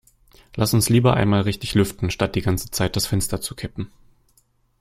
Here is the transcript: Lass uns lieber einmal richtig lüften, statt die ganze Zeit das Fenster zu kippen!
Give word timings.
Lass 0.55 0.73
uns 0.73 0.89
lieber 0.89 1.13
einmal 1.13 1.41
richtig 1.41 1.75
lüften, 1.75 2.09
statt 2.09 2.33
die 2.33 2.41
ganze 2.41 2.71
Zeit 2.71 2.95
das 2.95 3.05
Fenster 3.05 3.39
zu 3.39 3.53
kippen! 3.55 3.91